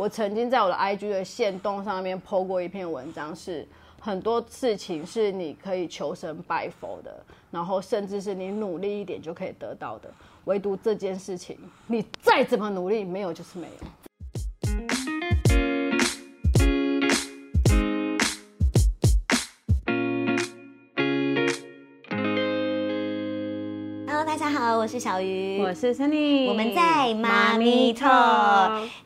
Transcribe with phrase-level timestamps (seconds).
[0.00, 3.68] 我曾经在我的 IG 的线动上面 PO 过一篇文章，是
[4.00, 10.10] 很多事情是你可以求神拜佛的，然后甚至是你努力一点就可以得到的，
[10.46, 14.09] 唯独这件事情，你再怎么努力，没有就是没有。
[24.80, 28.08] 我是小鱼，我是 Sunny，我们在妈咪特。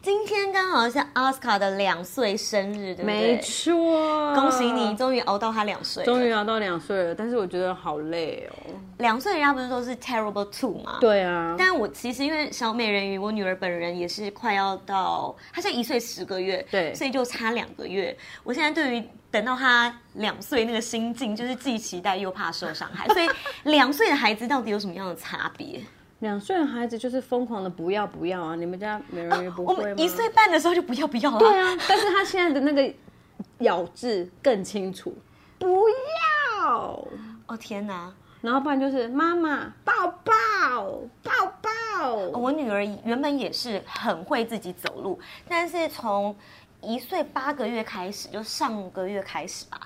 [0.00, 3.04] 今天刚好是奥斯卡的两岁生日，对不对？
[3.04, 6.06] 没错，恭喜你，终于熬到他两岁了。
[6.06, 8.72] 终于熬到两岁了，但是我觉得好累哦。
[8.98, 10.98] 两岁，人家不是说是 terrible two 吗？。
[11.00, 18.16] 对啊，但我其实因为小美人鱼，我女儿本人也是快要到，她现在一岁十个月，对所以就差两个月。
[18.44, 19.02] 我现在对于
[19.34, 23.08] 等到他两岁那个心境，就是既期待又怕受伤害。
[23.08, 23.28] 所以
[23.68, 25.80] 两岁的孩子到底有什么样的差别？
[26.20, 28.54] 两岁的孩子就是疯狂的不要不要啊！
[28.54, 29.88] 你们家美人鱼不我会吗？
[29.88, 31.38] 们一岁半的时候就不要不要了。
[31.40, 32.94] 对啊，但是他现在的那个
[33.58, 35.12] 咬字更清楚，
[35.58, 35.88] 不
[36.62, 37.04] 要，
[37.48, 38.12] 哦天哪！
[38.40, 40.32] 然后不然就是妈妈抱抱
[41.24, 42.14] 抱抱。
[42.38, 46.36] 我女儿原本也是很会自己走路，但是从
[46.84, 49.80] 一岁八个月开始，就上个月开始吧，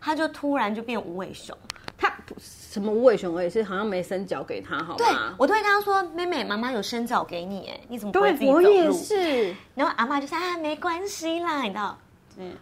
[0.00, 1.56] 他就突然就变无尾熊。
[1.96, 5.34] 他什么无尾熊我也是好像没伸脚给他，好对吗？
[5.38, 9.54] 我都会跟他说：“妹妹，妈妈有伸脚给你，哎，你怎么不会自己走我也路？”是。
[9.74, 11.96] 然后阿妈就说：“啊，没关系啦，你知道。”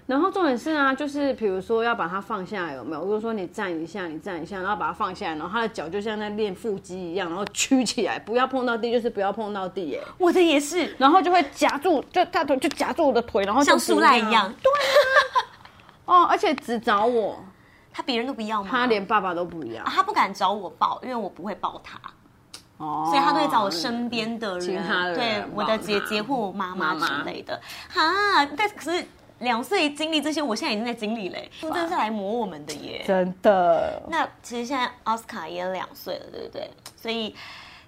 [0.06, 3.02] 然后重点是啊，就是比如说要把它放下来，有没有？
[3.02, 10.02] 如果说你站一下，你站一下，然后把它放下来，然后他的脚就像在练腹肌一样，然后曲起来，不要碰到地，就是不要碰到地，耶。
[10.18, 14.52] 我的也是，然后就会夹住，就大腿就夹住我的腿，然后像树赖一样。
[14.62, 17.42] 对啊，哦，而且只找我，
[17.92, 18.68] 他别人都不要吗？
[18.70, 21.98] 他连爸爸都不一样啊，她不敢找我抱，因为我不会抱他，
[22.78, 27.60] 哦，所以他都会找我身边的人，对我的姐姐或我妈妈妈妈之类的。
[27.88, 29.04] 哈，但可是
[29.42, 33.02] 两岁经历这些，我现在已经在经历嘞，真的是来磨我们的耶。
[33.06, 36.70] 真的，那其实现在奥斯卡也两岁了，对不对？
[36.96, 37.34] 所以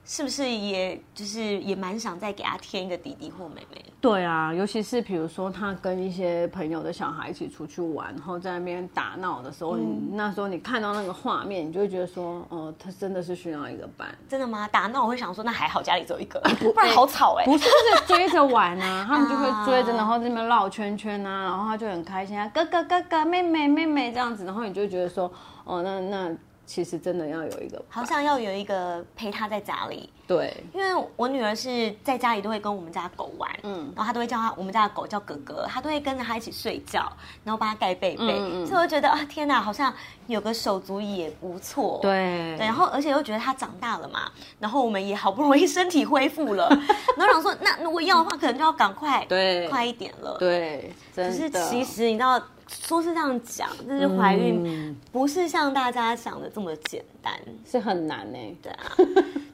[0.07, 3.83] 是不是也就是也蛮想再给他添一个弟弟或妹妹？
[4.03, 14.09] 对啊，尤其是比如说他跟一些朋友的小孩一起出去玩，然后在那边打闹的时候，你那时候你看到那个画面，你就会觉得说，哦、他真的是需要一个伴。
[14.29, 14.69] 真的吗？
[14.69, 25.33] 打闹我会想说，那还好家里只有一个，不 然好吵哎、不是，就是追着玩啊， 他们就会追着，然后在那边绕圈圈啊，然后他就很开心啊，哥哥哥哥，妹妹妹妹这样子，然后你就会觉得说，
[25.65, 26.31] 哦，那那
[26.67, 37.11] 其实真的要有一个，好像要有一个陪他在家里，对，因为我女儿是在家里都会跟我们家狗玩，嗯，然后她都会叫她我们家的狗叫哥哥，她都会跟着她一起睡觉，
[37.45, 38.67] 然后帮她盖被被，嗯嗯。
[38.67, 39.93] 所以我觉得啊，天哪，好像
[40.27, 42.57] 有个手足也不错，对。
[42.57, 46.69] 对，然后而且又觉得他长大了嘛，然后我们也好不容易身体恢复了，
[47.17, 49.69] 然后想说，那如果要的话，可能就要赶快对。
[49.69, 57.33] 快一点了。，对，真可是，其实你知道，说是这样讲，就是怀孕嗯不是像大家想的这么简单。
[57.65, 58.97] 是很难呢、对啊，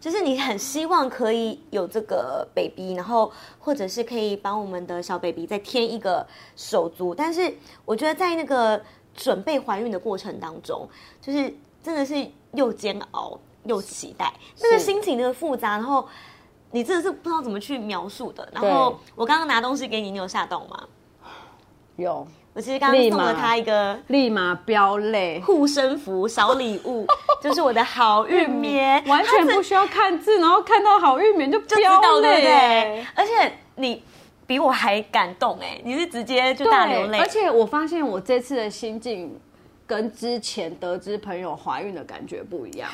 [0.00, 6.26] 就是你很希望可以有这个 baby，然后或者是可以帮我们的小 baby 再添一个
[6.56, 7.52] 手足，但是
[7.84, 8.80] 我觉得在那个
[9.14, 10.88] 准备怀孕的过程当中，
[11.20, 16.06] 就是真的是又煎熬又期待，那个心情的复杂，然后
[16.70, 18.48] 你真的是不知道怎么去描述的。
[18.52, 20.88] 然后我刚刚拿东西给你，你有吓到吗？
[21.96, 27.06] 有我其实刚刚送了他一个立马飙泪，护身符小礼物，
[27.40, 33.06] 就是我的好运棉，完全不需要看字，然后看到好运棉就就知飙道对不泪对？
[33.14, 34.02] 而且你
[34.46, 39.38] 比我还感动哎，你是直接就大流泪，而且我发现我这次的心境
[39.86, 42.90] 跟之前得知朋友怀孕的感觉不一样，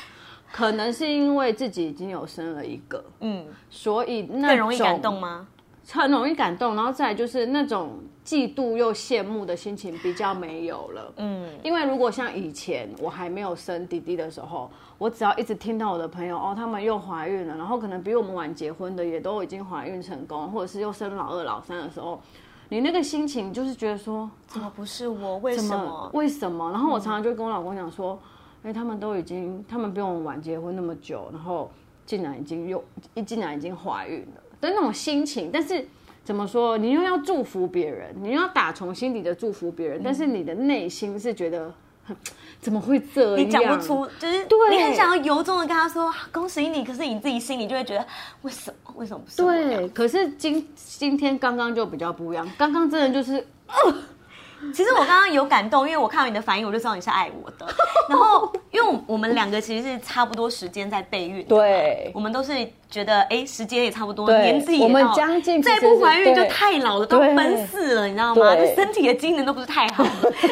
[0.52, 5.18] 可能是因为自己已经有生了一个，嗯，所以那更容易感动？
[5.18, 5.48] 吗？
[5.90, 11.12] 很容易感动，然后再来就是那种嫉妒又羡慕的心情比较没有了。
[11.18, 22.20] 嗯，因为如果像以前我还没有生弟弟的时候，我只要一直听到我的朋友哦，他们又怀孕了，然后可能比我们晚结婚的也都已经怀孕成功，或者是又生老二、老三的时候，
[22.68, 25.38] 你那个心情就是觉得说，怎么不是我？
[25.38, 26.10] 为什么？
[26.12, 26.68] 为什么？
[26.72, 28.18] 然后我常常就跟我老公讲说，
[28.64, 31.70] 哎、他们都已经，他们比我们晚结婚那么久，然后
[32.04, 32.82] 竟然已经又
[33.14, 35.86] 一竟然已经怀孕了的那种心情，但是。
[36.26, 36.76] 怎么说？
[36.76, 41.72] 你又要祝福别人，你又要打从心底的祝福别人，但是你的内心是觉得，
[42.04, 42.16] 哼
[42.60, 43.38] 怎么会这样？
[43.38, 48.04] 你讲不出，就是对你很想要由衷的跟他说恭喜你，可是你自己心里就会觉得
[48.42, 48.94] 为什么？
[48.96, 49.36] 为什么不是？
[49.36, 53.94] 对，可是今今天刚刚就比较不一样，刚刚真的就是，呃
[54.74, 57.66] 其实我刚刚有感动，因为我看到你的反应，我就知道你是爱我的。
[58.08, 62.52] 然后，因为我们两个其实是差不多时间在备孕，对，我们都是
[62.90, 68.56] 觉得哎，时间也差不多，年纪也我们将近再不怀孕就太老了，都奔四了，你知道吗？
[68.56, 70.04] 就身体的机能都不是太好，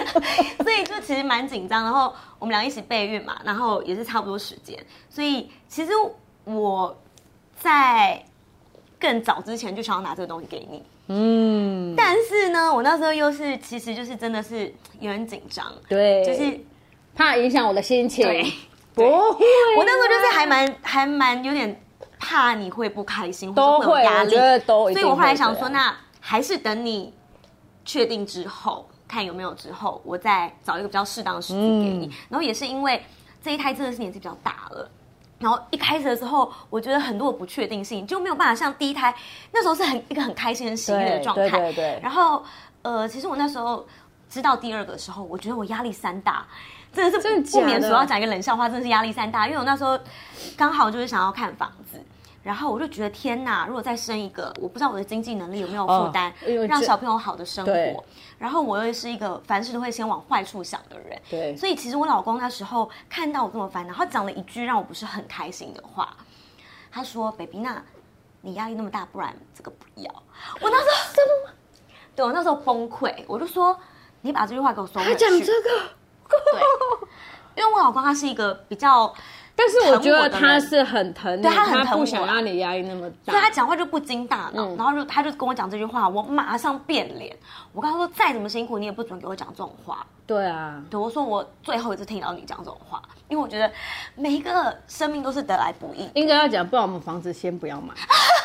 [0.63, 1.85] 所以就其实蛮紧张。
[1.85, 4.79] 然后我们俩一起备孕嘛，然后也是差不多时间，
[5.09, 5.93] 所以其实
[6.45, 6.97] 我
[7.57, 8.23] 在
[8.99, 10.83] 更早之前就想要拿这个东西给你。
[11.07, 16.59] 嗯，但是呢，我那时候又是，其实就是真的是有点紧张，对，就是
[17.15, 18.27] 怕影响我的心情。
[18.27, 18.43] 对，
[18.95, 19.45] 不会，
[19.77, 21.79] 我那时候就是还蛮还蛮有点
[22.19, 24.35] 怕你会不开心，或者会有压力，
[24.67, 24.91] 都。
[24.93, 27.13] 所以我后来想说，那还是等你
[27.85, 32.11] 确定之后，看有没有之后，我再找一个比较适当的时机给你。
[32.31, 33.05] 然后也是因为
[33.43, 34.91] 这一胎真的是年纪比较大了。
[35.45, 39.15] 然后一开始的时候，我觉得很多的不确定性就没有办法像第一胎
[39.53, 41.51] 那时候是很一个很开心、很喜悦的状态。
[41.51, 42.01] 对对对。
[42.03, 42.43] 然后，
[42.81, 43.87] 呃，其实我那时候
[44.31, 46.47] 知道第二个的时候，我觉得我压力山大，
[46.95, 49.47] 真的是不免俗要讲一个冷笑话，真的是压力山大。
[49.47, 49.99] 因为我那时候
[50.57, 52.03] 刚好就是想要看房子。
[52.45, 53.67] 然后我就觉得天哪！
[53.67, 56.31] 如果再生一个，我不知道我的经济能力有没有负担，
[56.69, 58.05] 让小朋友好的生活。
[58.39, 61.57] 然后我又是一个凡事都会先往坏处想的人，对。
[61.57, 66.15] 所以其实我老公那时候看到我这么烦恼，他讲了一句让我不是很开心的话。
[66.93, 67.83] 他说：“baby，那
[68.43, 70.13] 你压力那么大，不然这个不要。”
[70.61, 71.55] 我那时候真的吗？
[72.15, 73.75] 对我那时候崩溃，我就说
[74.21, 75.71] ：“你把这句话给我收回去。”他讲这个，
[76.29, 76.61] 对，
[77.55, 79.15] 因为我老公他是一个比较。
[79.57, 87.37] 但是我觉得他是很疼你，他很不想让你压力那么大，所以他讲话就不经大脑，然后就他就跟我讲这句话，我马上变脸。
[87.73, 90.05] 我跟他说，再怎么辛苦，你也不准给我讲这种话。
[90.27, 93.71] 对啊，对我说我最后一次听到你讲这种话，因为我觉得
[94.17, 96.09] 每一个生命都是得来不易。
[96.15, 97.95] 应该要讲，不然我们房子先不要买。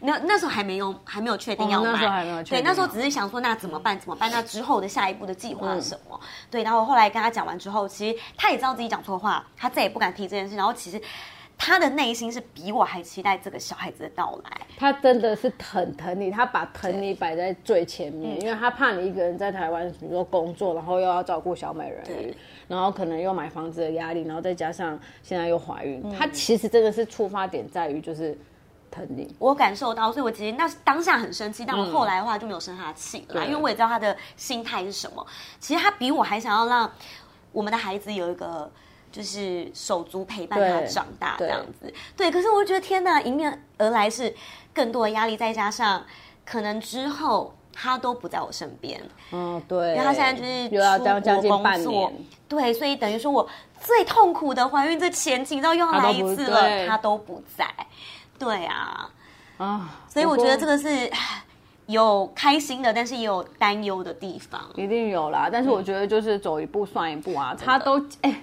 [0.00, 2.58] 那那时候还没有还没有确定要买，那时候还没有确定。
[2.58, 3.98] 对，那时候只是想说，那怎么办？
[3.98, 4.30] 怎么办？
[4.30, 6.18] 那之后的下一步的计划是什么？
[6.50, 10.56] 对，然后后来跟他讲完之后，其实他也知道自己讲错话，他再也不敢提这件事。
[10.56, 11.00] 然后其实
[11.56, 14.50] 他的内心是比我还期待这个小孩子的到来。
[14.76, 22.36] 他真的是很疼你，他把疼你摆在最前面，因为他怕你一个人在台湾，比如说工作，然后又要照顾小美人鱼，
[22.66, 28.36] 然后可能又买房子的压力，然后再加上现在又怀孕，他其实真的是出发点在于就是。
[28.94, 35.26] 疼你，我感受到，所以我其实那当下很生气，但我后来的话就没有生他的气了，因为我也知道他的心态是什么。
[35.58, 36.90] 其实他比我还想要让
[37.52, 38.70] 我们的孩子有一个
[39.10, 41.92] 就是手足陪伴他长大这样子。
[42.16, 44.34] 对，可是我觉得天哪，迎面而来是
[44.72, 46.04] 更多的压力，再加上
[46.44, 49.00] 可能之后他都不在我身边。
[49.32, 52.12] 嗯，对，因为他现在就是又要将近半年，
[52.48, 53.48] 对，所以等于说我
[53.80, 57.68] 最痛苦的怀孕这前期，到又要来一次了，他都不在。
[58.38, 59.10] 对啊，
[59.58, 61.10] 啊，所以我觉得这个是
[61.86, 65.48] 有开心的，但是也有担忧的地方，一定有啦。
[65.50, 68.42] 但是我觉得就是走一步算一步啊，他都哎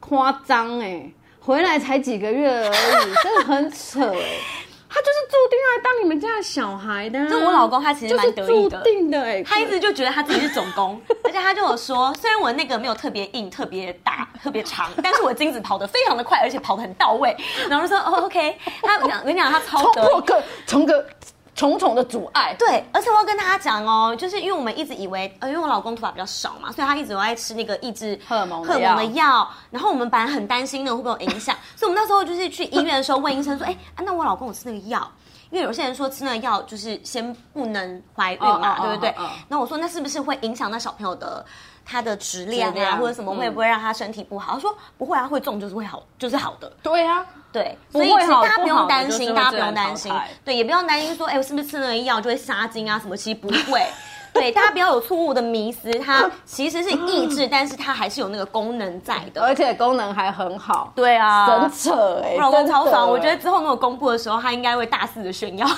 [0.00, 1.10] 夸张哎，
[1.40, 4.20] 回来才几个月而已，真的很扯哎。
[4.96, 7.28] 他就是注定要当你们家的小孩的。
[7.28, 8.78] 就我老公，他其实蛮得意的。
[8.78, 17.36] 注定的哎，他一直就觉得他自己是总工， 而且他就有说，虽然我那个没有特别硬、特别大、特别长，但是我精子跑得非常的快，而且跑得很到位。
[17.68, 21.06] 然后说哦，OK，他我跟你讲，他超得，从个从个。
[21.56, 33.74] 重重的阻碍，对，而且我要跟大家讲哦，就是因为我们一直以为，呃，因为我老公头发比较少嘛，所以他一直有在吃那个抑制荷尔蒙荷尔蒙的药，然后我们本来很担心呢会不会有影响， 所以我们那时候就是去医院的时候问医生说，哎，
[34.04, 35.10] 那我老公有吃那个药，
[35.48, 39.14] 因为有些人说吃那个药就是先不能怀孕嘛，对不对？
[39.48, 41.42] 那我说那是不是会影响那小朋友的？
[41.88, 44.54] 它的质量啊，或者什么会不会让他身体不好？
[44.54, 46.68] 他说不会啊，会重就是会好，就是好的。
[46.82, 50.12] 对啊，对，所以大家不用担心，大家不用担心，
[50.44, 52.98] 对，也不用担心说，哎，我是不是吃那个药就会杀精啊？
[52.98, 53.16] 什么？
[53.16, 53.86] 其实不会。
[54.34, 60.92] 对，大家不要有错误的迷思，它其实是抑制，但是它还是有那个功能在的，而且功能还很好。
[60.94, 63.08] 对啊，神扯哎，老公超爽。
[63.08, 65.66] 我觉得之后如果公布的时候，他应该会大肆的炫耀。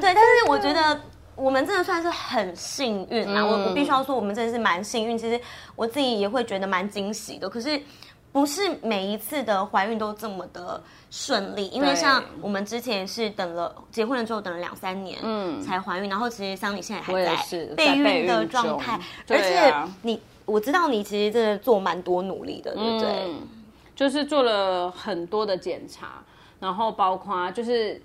[0.00, 0.98] 对，但是我觉得。
[1.40, 3.44] 我们真的算是很幸运啊！
[3.44, 5.16] 我我必须要说，我们真的是蛮幸运。
[5.16, 5.40] 其实
[5.74, 7.48] 我自己也会觉得蛮惊喜的。
[7.48, 7.80] 可是
[8.30, 10.80] 不是每一次的怀孕都这么的
[11.10, 16.10] 顺利，因为像我们之前是等了结婚了之后等了两三年，嗯，才怀孕。
[16.10, 17.36] 然后其实桑尼现在还在
[17.74, 23.34] 备孕的状态，而且你我知道你其实真的做蛮多努力的，对不对？
[23.96, 26.22] 就是做了很多的检查，
[26.60, 28.00] 然后包括就是。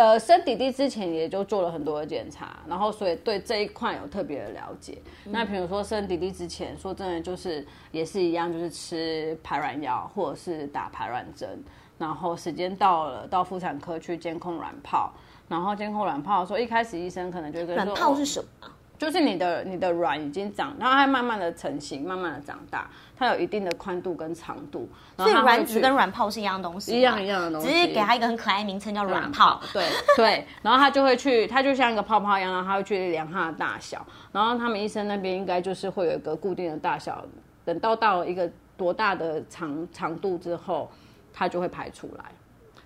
[0.00, 4.96] 呃，生弟弟之前也就做了很多的检查，然后所以对这一块有特别的了解。
[5.26, 11.62] 那比如说生弟弟之前，说真的就是也是一样，就是吃排卵药或者是打排卵针，
[11.98, 15.12] 然后时间到了到妇产科去监控卵泡，
[15.48, 18.72] 然后监控卵泡的时候，一开始医生可能就跟说卵泡哦是什么啊？
[19.00, 29.58] 就是你的你的卵已经长，然后它慢慢的成型，慢慢的长大，它有一定的宽度跟长度，所以卵子跟卵泡是一样东西，一样一样的东西只是给它一个很可爱的名称叫卵泡。
[29.72, 29.88] 对
[30.18, 37.24] 对，然后它就会去，它就像一个泡泡一样，然后它会去量它的大小，然后他们医生那边应该就是会有一个固定的大小，
[37.64, 40.92] 等到到一个多大的长长度之后，
[41.32, 42.24] 它就会排出来。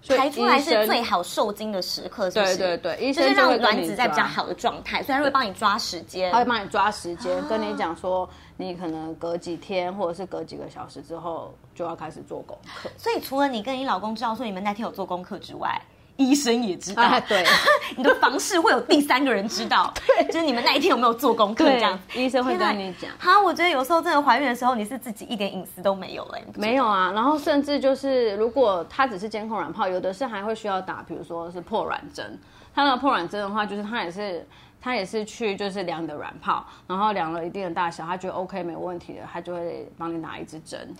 [0.08, 2.56] 排出来是最好受精的时刻，是不是？
[2.56, 6.38] 对对对医就是让卵子在比较好的状态，所以它会帮你抓时间他。
[6.38, 12.90] 会帮你抓时间，跟你讲说，你可能隔几天或者是隔几个小时之后就要开始做功课。
[12.98, 15.80] 所以除了你跟你老公知道说你们那天有做功课之外，
[16.16, 17.44] 医生也知道，啊，对
[17.96, 19.92] 你的房事会有第三个人知道，
[20.30, 23.10] 就是你们那一天有没有做功课这对样子。，医生会跟你讲。
[23.18, 32.38] 哈，我觉得有时候真的怀孕的时候，你是自己一点隐私都没有了、没有啊，然后甚至就是，如果他只是监控卵泡，有的是还会需要打，比如说是破卵针。
[32.74, 34.44] 他那个破卵针的话，就是他也是
[34.84, 40.94] 它也是去就是量你的卵泡，然后量了一定的大小，他觉得 OK 没问题的，他就会帮你打一支针。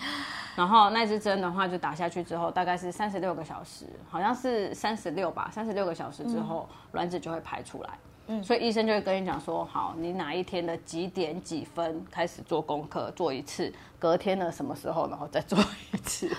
[0.57, 7.91] 然后那支针的话，就打下去之后，大概是三十六个小时，好像是三十六吧，三十六个小时之后，卵子就会排出来。
[8.29, 15.59] 嗯，所以医生就会跟你讲说，好，你哪一天的几点几分开始做功课，做一次，隔天的什么时候，然后再做
[15.93, 16.35] 一次。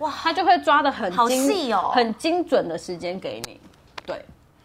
[0.00, 3.58] 哇他就会抓的很细哦很精准的时间给你，
[4.04, 4.22] 对。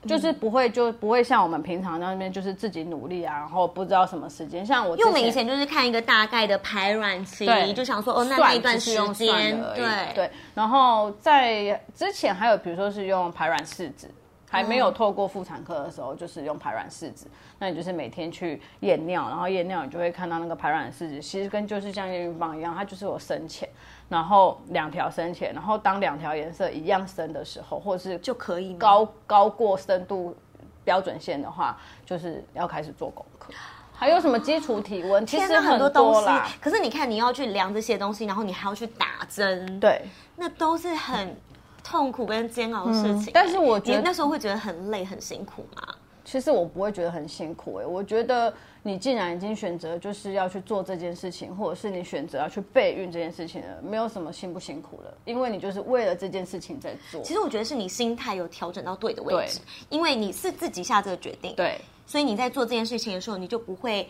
[0.08, 4.66] 就是不会，就不会像我们平常在那边就是自己努力啊，然后不知道什么时间。
[4.66, 10.32] 像我之因为我们以前就是看一个大概的排卵期，就想说哦，那那一段时间对对。
[10.54, 14.08] 然后在之前还有比如说是用排卵试纸，
[14.50, 17.26] 还没有透过妇产科的时候，就是用排卵试纸。
[17.58, 23.68] 那你就是每天去验尿，然后验尿你就会看到那个排卵试纸，其实跟就是像验孕棒一样，它就是有深浅，
[24.08, 30.36] 然后两条深浅，然后当两条颜色一样深的时候，或者是就可以高高过深度
[30.84, 33.52] 标准线的话，就是要开始做功课。
[33.98, 35.26] 还有什么基础体温？
[35.26, 36.30] 其实很多东西。。
[36.60, 40.02] 可是你看，你要去量这些东西，然后你还要去打针，，对，
[40.36, 41.34] 那都是很
[41.82, 43.28] 痛苦跟煎熬的事情。
[43.28, 45.95] 嗯但是我觉得你那时候会觉得很累、很辛苦吗？
[46.26, 48.54] 其实我不会觉得很辛苦哎、我觉得
[48.84, 57.22] 你既然已经选择就是要去做这件事情，或者是你选择要去备孕这件事情了，没有什么辛不辛苦的，因为你就是为了这件事情在做。
[57.22, 64.10] 其实我觉得是你心态有调整到对的位置，因为你是自己下这个决定，，对所以你在做这件事情的时候，你就不会。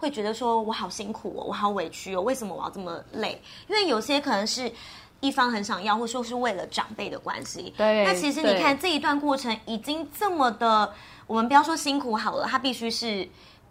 [0.00, 3.36] 会觉得说我好辛苦哦，我好委屈哦，为什么我要这么累？
[3.66, 4.70] 因为有些可能是
[5.18, 7.74] 一方很想要，或说是为了长辈的关系。
[7.76, 10.94] 对那其实你看这一段过程已经这么的，
[11.28, 13.28] 我们不要说辛苦好了，他必须是。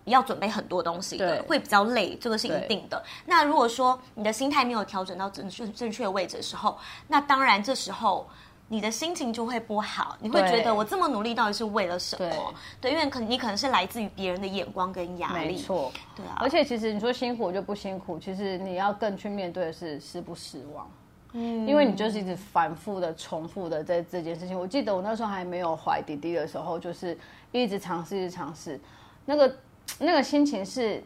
[0.08, 3.04] 要准备很多东西的，对会比较累，这个是一定的。
[3.26, 6.78] 那如果说你的心态没有调整到正确正确的位置的时候，
[7.10, 8.26] 那当然这时候
[8.70, 12.54] 你的心情就会不好，你会觉得我这么努力到底是为了什么？
[12.80, 15.48] 对对，因为可能你可能是来自于别人的眼光跟压力。
[15.48, 20.90] 没错，对啊而且其实你说辛苦就不辛苦，其实你要更去面对的是失不失望。
[21.34, 24.60] 嗯，因为你就是一直反复的、重复的在这件事情。
[24.60, 27.18] 我记得我那时候还没有怀弟弟的时候，就是
[27.52, 28.80] 一直尝试、一直尝试，
[29.26, 29.56] 那个
[30.00, 31.04] 那个心情是。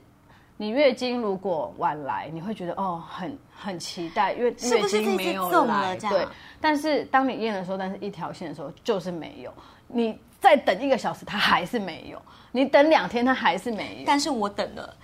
[0.57, 6.27] 你月经如果晚来，你会觉得哦，很很期待，因为是不是月经没有来，这样对。
[6.59, 9.51] 但是当你验的时候，但是一条线的时候就是没有。
[9.87, 12.19] 你再等一个小时，它还是没有；
[12.51, 14.03] 你等两天，它还是没有。
[14.05, 14.95] 但是我等了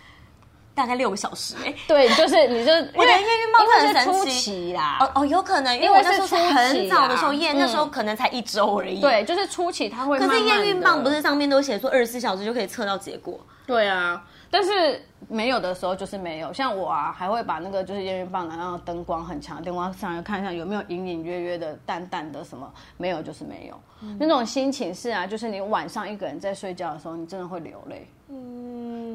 [0.77, 9.01] 大概六个小时、哎，对，就是你就我的验孕棒因为很神奇期啦，哦哦，有可能，因为我那时候很早的时候验，嗯那时候可能才一周而已。。
[9.01, 13.39] 对，就是初期它会可是验孕棒不是上面都写说二十四小时就可以测到结果？
[13.65, 16.53] 对啊，但是没有的时候就是没有。
[16.53, 23.75] 像我啊，还会把那个就是验孕棒拿到灯光很强的灯光上来看一下有没有隐隐约约的淡淡的什么，没有就是没有。
[24.03, 28.07] 嗯那种心情是啊，就是你晚上一个人在睡觉的时候，你真的会流泪。
[28.29, 28.56] 嗯，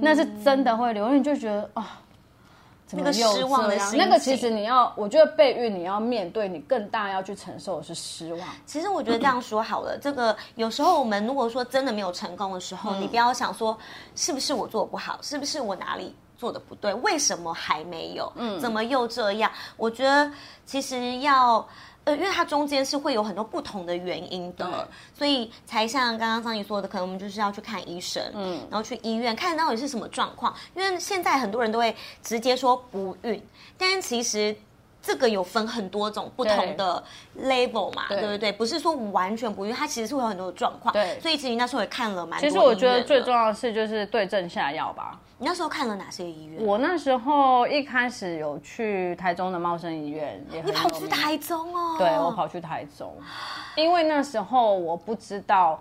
[0.03, 1.99] 那是真的会流泪，你就觉得啊。
[2.95, 8.47] 那个又失望的心那个其情实你要，我觉得备孕你要面对，你更大要去承受的是失望。
[8.67, 13.75] 其实我觉得这样说好了，这个有时候我们如果说真的没有成功的时候，你不要想说
[14.15, 18.31] 是不是我做的不好，是不是我哪里做的不对，为什么还没有？
[18.37, 19.51] 嗯，怎么又这样？
[19.79, 20.31] 我觉得
[20.67, 21.67] 其实要。
[22.05, 30.53] 呃，因为它中间是会有很多不同的原因的，所以才像刚刚桑尼说的，可能我们就是要去看医生，嗯，然后去医院看到底是什么状况。
[30.75, 33.41] 因为现在很多人都会直接说不孕，
[33.79, 34.55] 但是其实
[35.01, 37.03] 这个有分很多种不同的
[37.41, 38.53] label 嘛，对对不对？
[38.53, 40.93] 不是说完全不孕，它其实是会有很多的状况。
[40.93, 45.21] 对所以其实那时候也看了蛮多其实我觉得最重要的是就是对症下药吧。
[45.43, 46.65] 你那时候看了哪些医院？
[46.65, 51.97] 我那时候一开始有去台中的茂生医院，也很你跑去台中哦？
[51.99, 53.13] 对我跑去台中，
[53.75, 55.77] 因为那时候我不知道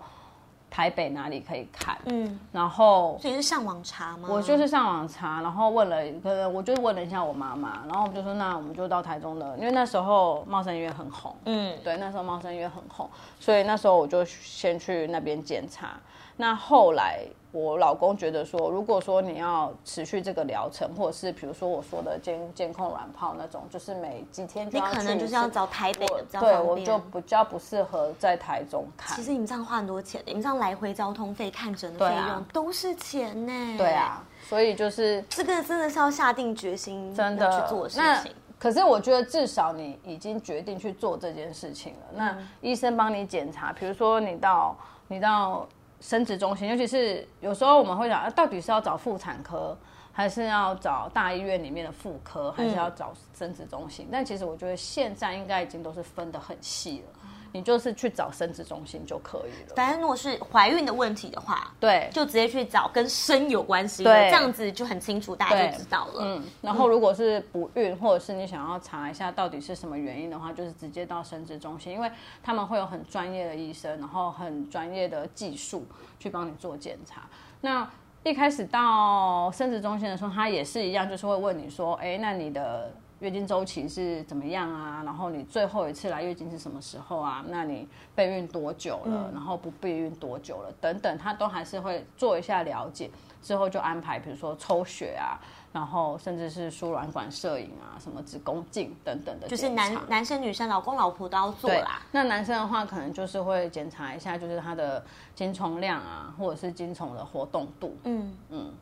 [0.68, 4.28] 台北哪里可以看，嗯，然后所以是上网查吗？
[4.28, 15.90] 我就是上网查，然后问了，可能我就问了一下我妈妈，然后我们就说，那我们就到台中的，因为那时候茂生医院很红，嗯，对，那时候茂生医院很红，所以那时候我就先去那边检查。
[16.36, 17.20] 那后来
[17.52, 26.58] 我老公觉得说，如果说你要持续这个疗程，或者是比如说我说的监监控卵泡那种，就是每几天就你可能就是要找台北的比较对。
[26.58, 29.22] 我就比较不适合在台中看其。
[29.22, 33.52] 实你们这样花很多钱，你们这样来回交通费、看诊的费用都是钱呢。
[33.76, 38.32] 对，啊，所以就是这个真的是要下定决心真的去做的事情。
[38.58, 42.06] 可是我觉得至少你已经决定去做这件事情了。
[42.14, 44.74] 那嗯医生帮你检查，比如说你到
[45.08, 45.66] 你到
[46.02, 49.78] 生殖中心，尤其是有时候我们会想，啊、到底是要找妇产科，
[50.12, 54.08] 还是要找大医院里面的妇科，还是要找生殖中心？
[54.10, 57.20] 但其实我觉得现在应该已经都是分得很细了，
[57.52, 59.74] 你就是去找生殖中心就可以了。
[59.76, 66.22] 反正如果是怀孕的问题的话，对，就直接去找跟生有关系的，对这样子就很清楚，大家就知道了。
[66.24, 72.10] 嗯，然后如果是不孕，或者是你想要查一下到底是什么原因的话，就是直接到生殖中心，因为
[72.42, 75.86] 他们会有很专业的医生，然后很专业的技术
[76.18, 77.22] 去帮你做检查。
[77.60, 77.88] 那
[78.24, 82.90] 一开始到生殖中心的时候，他也是一样，就是会问你说，哎，那你的
[83.22, 85.00] 月经周期是怎么样啊？
[85.04, 87.44] 然后你最后一次来月经是什么时候啊？
[87.46, 89.30] 那你备孕多久了？
[89.32, 90.72] 然后不备孕多久了？
[90.80, 93.08] 等等，他都还是会做一下了解，
[93.40, 95.38] 之后就安排，比如说抽血啊，
[95.72, 102.02] 然后甚至是输卵管摄影啊，什么子宫镜等等的就是男男生、女生、老公、老婆都要做啦。
[102.10, 105.00] 那男生的话，可能就是会检查一下，就是他的
[105.36, 107.96] 精虫量啊，或者是精虫的活动度。
[108.02, 108.72] 嗯嗯，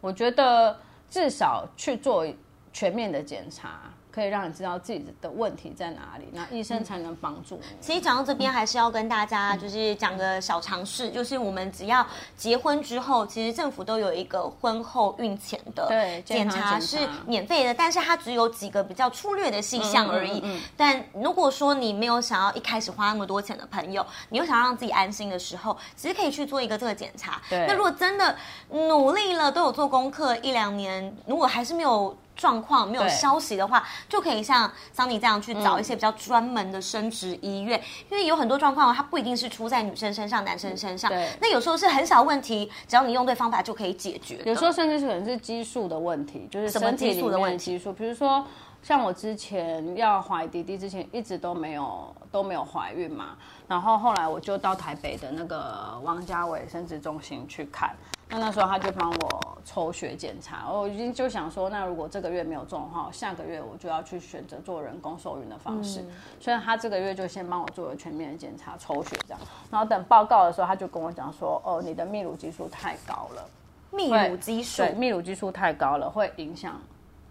[0.00, 0.76] 我觉得
[1.08, 2.26] 至少去做
[2.74, 7.76] 全面的检查，可以让你知道自己的问题在哪里，那医生才能帮助你。
[7.80, 12.04] 其实讲到这边，还是要跟大家就是讲个小常识，就是我们只要
[12.36, 20.40] 结婚之后，其实政府都有一个婚后孕前的对检查是免费的，但是它只有几个比较粗略的细项而已。
[20.40, 27.40] 嗯嗯嗯但如果说你没有想要一开始花那么多钱的朋友，你又想让自己安心的时候，其实可以去做一个这个检查。
[27.48, 28.36] 对那如果真的
[28.70, 32.16] 努力了，都有做功课一两年，如果还是没有。
[32.36, 41.30] 状况没有消息的话，就可以像桑尼这样去找一些比较专门的生殖医院，因为有很多状况它不一定是出在女生身上、男生身上，对。
[41.40, 44.40] 那有时候是很小问题，只要你用对方法就可以解决。
[44.44, 47.64] 有时候甚至是可能是激素的问题，就是什么激素的问题？
[47.64, 48.44] 激素，比如说
[48.82, 53.36] 像我之前要怀弟弟之前，一直都没有都没有怀孕嘛，
[53.68, 57.94] 然后后来我就到台北的那个王家伟生殖中心去看。
[58.28, 66.04] 那那时候他就帮我抽血检查，我已经就想说，那如果这个月没有中的话，下个月我就要去选择做人工受孕的方式。
[66.38, 69.40] 所以他这个月就先帮我做了全面的检查，抽血这样。
[69.70, 73.48] 然后等报告的时候，他就跟我讲说，哦，你的泌乳激素太高了。
[73.92, 76.78] 泌乳激素对，泌乳激素太高了，会影响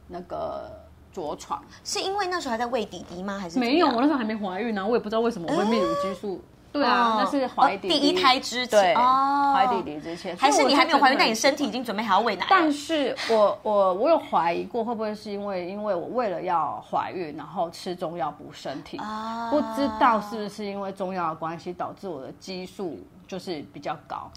[0.07, 0.71] 那个
[1.11, 1.63] 着床。
[1.83, 3.37] 是因为那时候还在喂弟弟吗？
[3.37, 6.41] 还是没有，我那时候还没怀孕呢，我也不知道为什么我会泌乳激素。
[6.73, 11.83] 对啊，哦那是怀弟弟、哦第一胎之前，哦怀弟弟之前，还是你还没有怀孕，但你身体已经。
[11.83, 12.47] 准备好要喂奶了？
[12.49, 24.31] 但是我我我有怀疑过，会不会是因为因为我为了要怀孕，然后吃中药补身体，啊不知道是不是因为中药的关系导致我的激素就是比较高。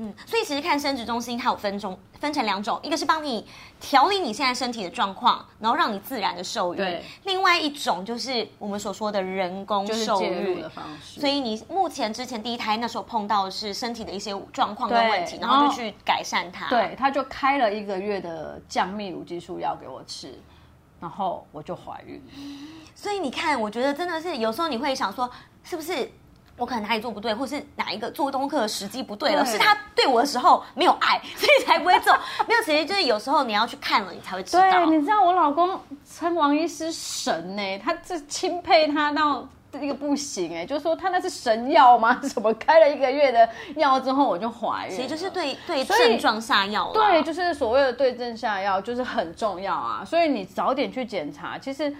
[0.00, 3.44] 嗯，所以其实看生殖中心，它有分种分成两种，一个是帮你
[3.80, 16.68] 调理你现在身体的状况，然后让你自然的受孕；另外一种就是我们所说的人工受孕的方式，所以你目前之前第一胎那时候碰到的是身体的一些状况跟对问题，然后就去改善它。
[16.68, 20.32] 对，他就开了一个月的降泌乳激素药给我吃，
[21.00, 22.22] 然后我就怀孕。
[22.94, 25.28] 所以你看，我觉得真的是有时候你会想说，
[25.64, 26.08] 是不是
[26.58, 29.44] 我可能哪里做不对，或是哪一个做功课的时机不对了？
[29.44, 32.12] 对是他对我的时候没有爱，所以才不会做。
[32.46, 34.62] 没有，其实就是有时候你要去看了，你才会知道。
[34.62, 35.80] 对，你知道我老公
[36.12, 42.14] 称王医师神呢、他这钦佩他到这个不行哎、就是说他那是神药吗？
[42.22, 44.96] 怎么开了一个月的药之后我就怀孕了？
[44.96, 50.02] 其实就是对对症状下药啦对，就是所谓的对症下药，就是很重要啊。
[50.04, 51.94] 所以你早点去检查，其实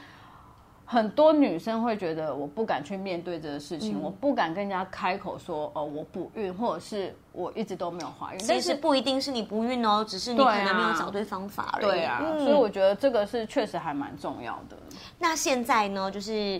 [0.90, 8.38] 很多女生会觉得我不敢去面对这个事情，嗯我不敢跟人家开口说哦我不孕，或者是我一直都没有怀孕。
[8.38, 11.84] 其但是不一定是你不孕哦，只是你可能没有找对方法而已。
[11.84, 14.76] 对啊，嗯所以我觉得这个是确实还蛮重要的。
[15.18, 16.58] 那现在呢，就是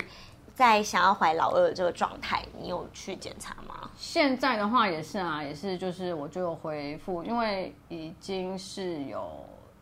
[0.53, 3.89] 在想要怀老二的这个状态，你有去检查吗？
[3.97, 9.27] 现在的话也是啊，也是就是我就有回复，因为已经是有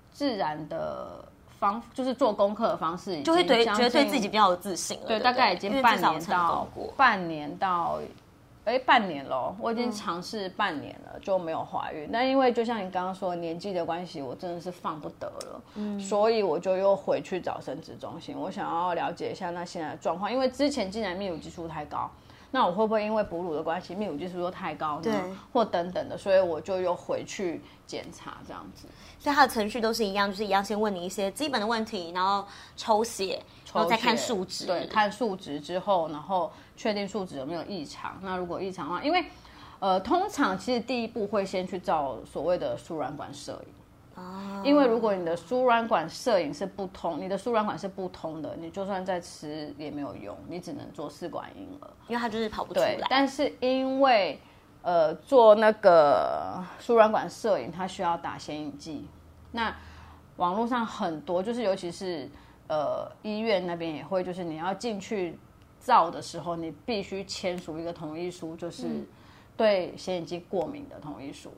[0.09, 1.23] 自然的
[1.59, 5.07] 方，就是做功课的方式就会对觉得对自己比较有自信了。
[5.07, 6.67] 对，对对，大概已经半年到。
[6.95, 7.99] 半年到
[8.65, 12.09] 哎半年喽，我已经尝试半年了就没有怀孕。
[12.11, 22.11] 那因为就像你刚刚说年纪的关系，我真的是放不得了，嗯，所以我就又回去找生殖中心，我想要了解一下那现在的状况，因为之前竟然泌乳激素太高。
[22.49, 25.37] 那我会不会因为哺乳的关系，泌乳激素又太高呢？
[25.51, 28.87] 或等等的，所以我就又回去检查这样子。
[29.19, 33.41] 所以它的程序都是一样，就是一样先问你一些基本的问题，然后抽血，
[33.73, 34.65] 然后再看数值。
[34.65, 38.19] 对，看数值之后，然后确定数值有没有异常。
[38.21, 39.25] 那如果异常的话，因为
[39.79, 43.73] 呃，通常其实第一步会先去照所谓的输卵管摄影。
[44.63, 52.97] 因为如果你的输卵管摄影是不通，你的输卵管是不通的，你就算再吃也没有用，你只能做试管婴儿，因为它就是跑不出来。
[53.11, 54.39] 但是因为
[54.81, 59.07] 呃做那个输卵管摄影，它需要打显影剂，
[59.51, 59.75] 那
[60.37, 62.29] 网络上很多就是尤其是
[62.67, 65.37] 呃医院那边也会，就是你要进去
[65.79, 69.05] 照的时候，你必须签署一个同意书，就是
[69.55, 71.51] 对显影剂过敏的同意书。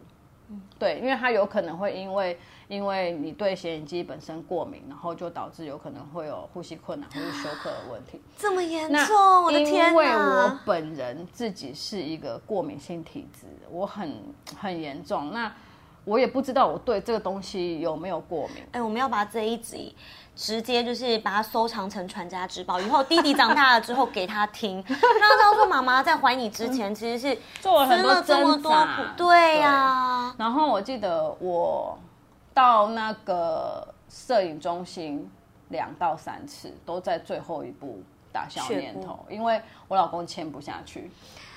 [0.80, 2.36] 对，因为它有可能会因为
[2.70, 8.22] 因为你对显影剂本身过敏，然后就导致有可能会有呼吸困难或者休克的问题。
[8.38, 9.44] 这么严重？
[9.44, 14.24] 我的天因为我本人自己是一个过敏性体质，我很
[14.56, 15.34] 很严重。
[15.34, 15.52] 那
[16.06, 18.64] 我也不知道我对这个东西有没有过敏。
[18.72, 19.96] 哎，我们要把这一集。
[20.36, 29.14] 直接就是把它收藏成传家之宝，以后弟弟长大了之后给他听，让他知道说妈妈在怀你之前其实是做了很多挣扎。
[29.18, 30.34] 对呀。
[30.38, 32.00] 然后我记得我
[32.60, 35.32] 到那个摄影中心
[35.70, 38.02] 两到三次，都在最后一步
[38.34, 41.10] 打消念头，因为我老公签不下去，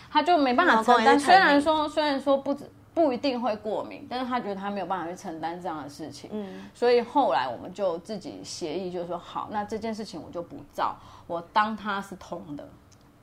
[0.09, 1.19] 他就没办法承担。
[1.19, 2.71] 虽然说虽然说不止。
[2.95, 10.95] 不一定会过敏，但是他觉得他没有办法去承担这样的事情，嗯，所以后来我们就自己协议，就是说好，那这件事情我就不照，
[11.27, 12.69] 我当它是通的，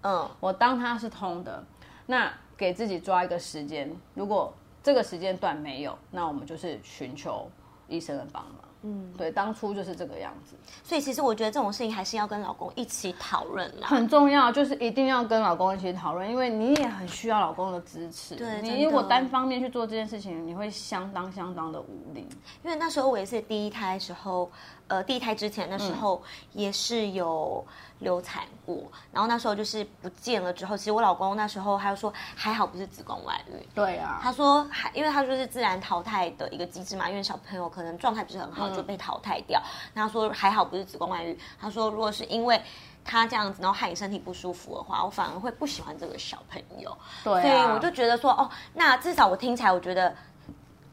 [0.01, 1.63] 嗯，我当它是通的，
[2.07, 7.47] 那给自己抓一个时间，如果这个时间段没有，那我们就是寻求
[7.89, 8.68] 医生的帮忙。
[8.83, 18.35] 嗯，对，当初就是这个样子，所以其实我觉得这种事情还是要跟老公一起讨论啦，很重要，就是一定要跟老公一起讨论，因为你也很需要老公的支持。
[18.35, 22.27] 对，你如果单方面去做这件事情，你会相当相当的无力。
[22.63, 24.51] 因为那时候我也是第一胎时候。
[24.89, 26.19] 呃，第一胎之前的时候
[26.51, 27.63] 也是有
[27.99, 28.75] 流产过，
[29.11, 33.53] 然后那时候就是不见了之后，其实我老公那时候还说还好不是子宫外孕。
[33.75, 39.61] 对啊，他说还因为他说是自然淘汰的一个机制嘛，因为小朋友可能状态不是很好就被淘汰掉。
[39.93, 42.61] 那他说还好不是子宫外孕，他说如果是因为
[43.03, 46.97] 他这样子，然后害你身体不舒服的话，我反而会不喜欢这个小朋友。
[47.23, 50.15] 对，所以我就觉得说哦，那至少我听起来我觉得。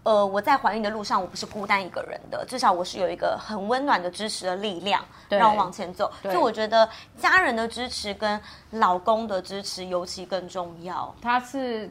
[0.06, 6.08] 呃，我在怀孕的路上，我不是孤单一个人的，至少我是有一个很温暖的支持的力量，让我往前走。
[6.22, 11.12] 所以我觉得家人的支持跟老公的支持尤其更重要。
[11.20, 11.90] 他是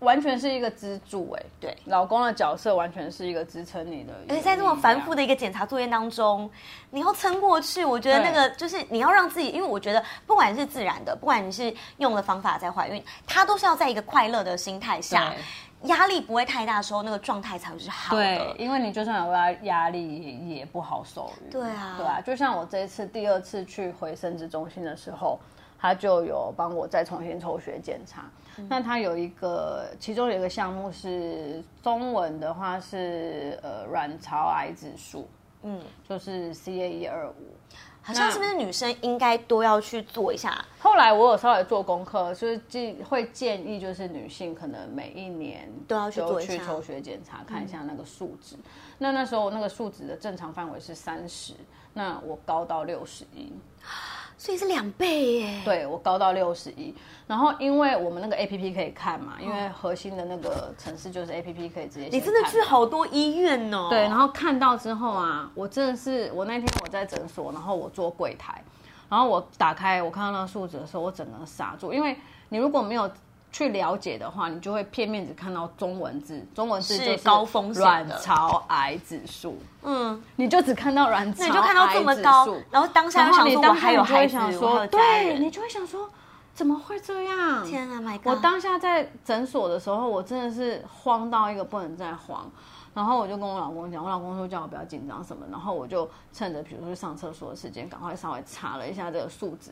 [0.00, 4.12] 完全是一个支柱，哎，对，老公的角色完全是一个支撑你的。
[4.28, 6.50] 而且在这么繁复的一个检查作业当中，
[6.90, 15.32] 你要撑过去，我觉得那个就是你要让自己，因为我觉得不管是自然的，不管你是用的方法在怀孕，它都是要在一个快乐的心态下。
[15.84, 18.22] 压力不会太大的时候，那个状态才会是好的。
[18.22, 21.50] 对，因为你就算有压压力，也不好受孕。
[21.50, 25.40] 对啊，对啊，就像我这一次第二次去回生殖中心的时候，
[25.80, 28.30] 他就有帮我再重新抽血检查。
[28.68, 35.26] 那他有一个，其中有一个项目是中文的话是呃卵巢癌指数，
[35.62, 37.34] 嗯，就是 C A 一二五。
[38.02, 40.64] 好像是不是女生应该都要去做一下？
[40.78, 48.56] 后来我有稍微做功课，就是建会建议，就是女性可能每一年都要去做去抽血检查，看一下那个数值。
[48.98, 51.52] 那那时候那个数值的正常范围是三十，
[51.92, 53.52] 那我高到六十一。
[54.40, 55.60] 所以是两倍耶！
[55.66, 56.94] 对我高到六十一，
[57.26, 62.08] 然后因为我们那个 A P P 可以看嘛，因为核心的那个城市就是 A P P 可以直接。
[62.10, 63.88] 你真的去好多医院哦。
[63.90, 68.64] 对，然后看到之后啊，我真的是我那天我在诊所，然后我坐柜台，
[69.10, 72.16] 然后我打开我看到那个数字的时候，我整个傻住，因为
[72.48, 73.10] 你如果没有。
[73.52, 79.58] 去了解的话，你就会片面只看到中文字，中文字就是高风险卵巢癌指数。
[79.82, 84.36] 嗯，你就只看到卵巢你就看到这么高，然后当下想说，我还有孩子，
[84.90, 86.08] 对，你就会想说，
[86.54, 87.64] 怎么会这样？
[87.66, 88.26] 天啊，My God！
[88.26, 92.50] 我当下在诊所的时候，我真的是慌到一个不能再慌。
[92.92, 99.70] 然后我就跟我老公讲，我老公说叫我不要紧张什么，然后我就趁着比如说去上厕所的时间，赶快稍微查了一下这个数值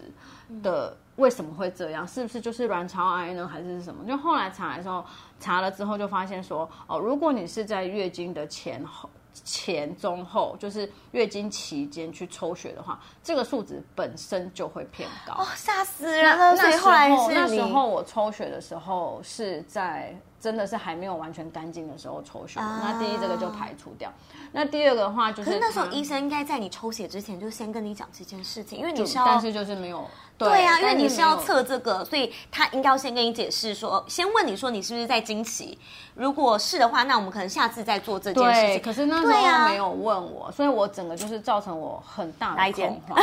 [0.63, 4.05] 的为什么会这样，是不是就是卵巢癌呢，还是什么？
[4.07, 5.05] 就后来查的时候，
[5.39, 9.11] 查了之后就发现说，哦，如果你是在月经的前后
[9.45, 15.43] 前、中、后，就是月经期间去抽血的话，这个数值本身就会偏高。
[15.43, 16.57] 哦，吓死人了！
[16.57, 24.13] 所以那时后来候那时候我抽血的时候是在真的是还没有完全干净的时候抽血，啊那第一这个就排除掉。
[24.53, 30.07] 那第二个的话就是，可是那时候医生应该在你抽血之前就先跟你讲这件事情，因为你是要但是就是没有
[30.39, 35.77] 对啊，因为你是要测这个，所以他应该要先跟你解释说，先问你说你是不是在经期，
[36.15, 38.83] 如果是的话，那我们可能下次再做这件事对，情。
[38.83, 43.19] 可是那时候没有问我，所以我整个就是造成我很大的恐慌。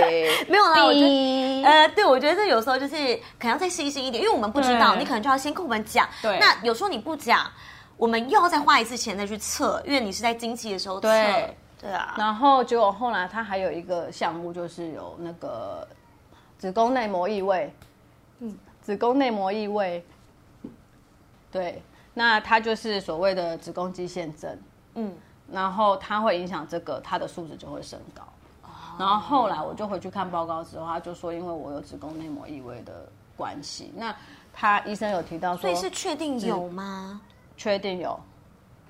[0.00, 1.62] 诶， 没有啦，我觉得。
[1.64, 2.96] 呃，对，我觉得这有时候就是
[3.38, 6.08] 可能要再细心一点，因为我们不知道，你可能就要先跟我们讲。
[6.20, 7.50] 对那有时候你不讲，
[7.96, 11.08] 我们又要再花一次钱再去测，因为你是在经期的时候测。
[11.08, 15.86] 对对啊，然后结果后来他还有一个项目，就是有那个
[16.58, 17.72] 子宫内膜异位，
[18.40, 20.04] 嗯，子宫内膜异位，
[21.50, 21.82] 对，
[22.14, 24.58] 那它就是所谓的子宫肌腺症，
[24.94, 25.12] 嗯，
[25.50, 28.22] 然后它会影响这个，它的数值就会升高。
[29.02, 34.14] 哦然后后来我就回去看报告之后，他就说因为我有子宫内膜异位的关系，那
[34.52, 37.20] 他医生有提到说，所以是确定有吗？
[37.56, 38.18] 确定有，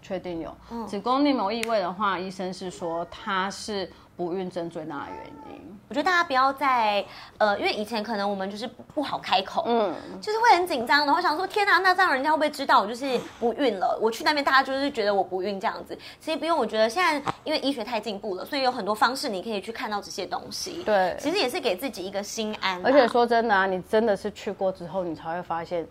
[0.02, 0.54] 确定有。
[0.70, 5.78] 嗯子宫内膜异位的话，医生是说它是不孕症最大的原因。
[5.92, 7.04] 我觉得大家不要再
[7.36, 13.98] 呃，因为以前可能我们就是不不好开口，嗯，就是会很紧张，然后想说天哪，那这样人家会不会知道我就是不孕了？
[14.00, 15.94] 我去那边，大家就是觉得我不孕这样子。
[16.18, 20.82] 其实不用，我觉得现在因为医学太进步了，所以有很多方式你可以去看到这些东西。
[20.82, 22.80] 对其实也是给自己一个心安。
[22.86, 25.86] 而且说真的啊，你真的是去过之后，你才会发现，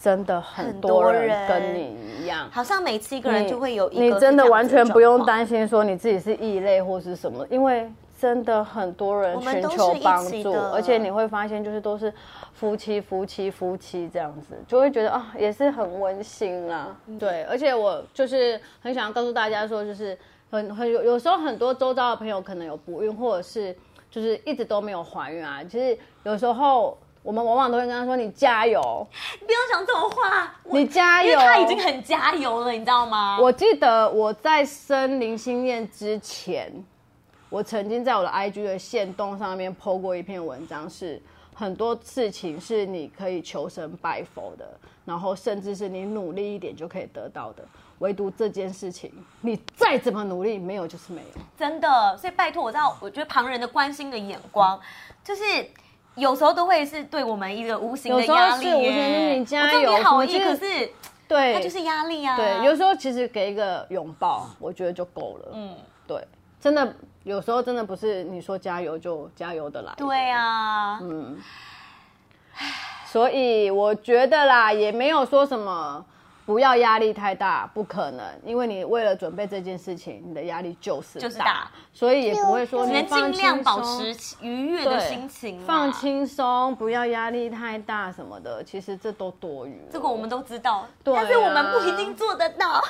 [0.00, 2.48] 真的很很多人跟你一样。
[2.52, 5.38] 好像每次一个人就会有一个你真的完全不用担。
[5.38, 12.12] 担心说你自己是异类或是什么，因为真的很多人寻求帮助，而且你会发现就是都是
[12.52, 16.94] 夫妻夫妻夫妻这样子，就会觉得啊也是很温馨啦。
[17.06, 20.16] 嗯对，而且我就是很想要告诉大家说，就是
[20.50, 23.74] 很很有有时候很多周遭的朋友可能有不孕，或者是
[24.10, 26.98] 就是一直都没有怀孕啊，其实有时候。
[27.22, 28.80] 我们往往都会跟他说：“你加油，
[29.40, 33.38] 不要讲这种话，你加油。”因为他已经很加油了，你知道吗？
[33.38, 36.72] 我记得我在生林心念之前，
[37.50, 41.20] 我曾经在我的 IG 的线动上面 PO 过一篇文章，是
[41.52, 44.64] 很多事情是你可以求神拜佛的，
[45.04, 47.64] 然后甚至是你努力一点就可以得到的，
[47.98, 51.40] 唯独这件事情，你再怎么努力，没有就是没有。
[51.58, 54.80] 真的，所以拜托，我知道，我觉得旁人的关心的眼光，
[55.24, 55.42] 就是
[56.14, 59.34] 有时候都会是对我们一个无形的有时候压力是无形耶。
[59.34, 60.88] 你加油你好意，可是
[61.26, 62.36] 对，它就是压力啊。
[62.36, 65.48] 对，有时候其实给一个拥抱，我觉得就够了。
[65.52, 66.24] 嗯，对，
[66.60, 69.96] 真的有时候真的不是你说加油就加油的来的。
[69.98, 71.38] 对啊，嗯，
[73.06, 76.04] 所以我觉得啦，也没有说什么
[76.46, 89.88] 不要压力太大，不可能，因为你为了准备这件事情，你的压力就是就是大，所以也不会说你放尽量保持愉悦的心情，放轻松，不要压力太大什么的，其实这都多余了。
[89.92, 91.22] 这个我们都知道，对啊。
[91.22, 92.82] 但是我们不一定做得到。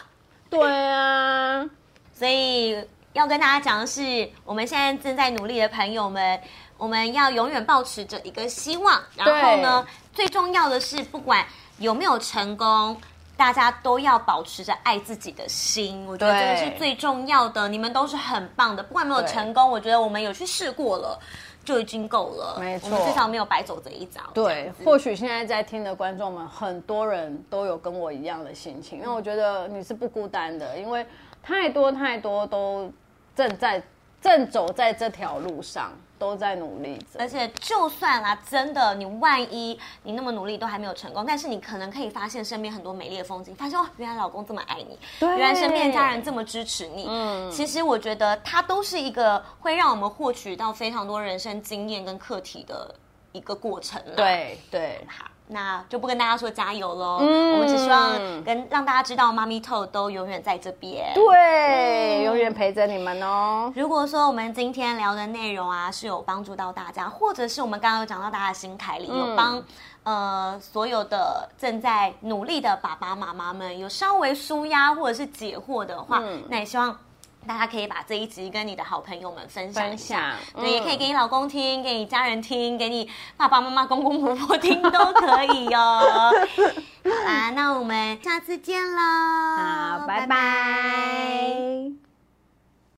[0.49, 1.69] 对啊，
[2.13, 6.41] 所以要跟大家讲的是，我们现在正在努力的朋友们，
[6.77, 9.01] 我们要永远保持着一个希望。
[9.17, 11.45] 然后呢，最重要的是，不管
[11.79, 12.97] 有没有成功。
[13.37, 17.67] 大家都要保持着爱自己的心，我觉得这个是最重要的。
[17.71, 21.19] 你们都是很棒的，不管有没有成功，我觉得我们有去试过了，
[21.65, 22.59] 就已经够了。
[22.61, 24.21] 没错我们至少没有白走这一遭。
[24.35, 31.07] 对或许现在在听的观众们，很多人都有跟我一样的心情，因为我觉得你是不孤单的，因为
[31.43, 32.93] 太多太多都
[33.35, 33.83] 正在
[34.21, 37.19] 正走在这条路上，都在努力着。
[37.19, 47.07] 而且，就算啦，真的，你万一你那么努力都还没有成功，但是你可能可以发现身边很多美丽的风景，发现哦，原来老公这么爱你，对原来身边的家人这么支持你。
[47.09, 52.95] 嗯，其实我觉得它都是一个会让我们获取到非常多人生经验跟课题的
[53.33, 57.19] 一个过程啦。，对对，好，那就不跟大家说加油喽。
[57.21, 58.13] 嗯我们只希望
[58.45, 61.13] 跟让大家知道，妈咪透都永远在这边。
[61.15, 63.73] 对，永远陪着你们哦。
[63.75, 69.63] 如果说我们今天聊的内容啊是有帮助到大家，或者是我们刚刚有讲到大家的心凯里，有帮
[70.05, 76.97] 呃所有的正在努力的爸爸妈妈们有稍微舒压或者是解惑的话，那也希望。
[77.47, 86.33] 大家可以把这一集跟你的好朋友们分享一下，分享对，也嗯可以给你老公听，给你家人听，给你爸爸妈妈、公公婆婆听都可以哦。
[87.03, 92.10] 好啦，那我们下次见喽，好，拜拜